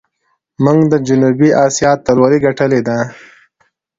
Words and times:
موږ 0.63 0.79
د 0.91 0.93
جنوبي 1.07 1.49
آسیا 1.65 1.89
اتلولي 1.95 2.39
ګټلې 2.45 2.81
ده. 2.87 2.97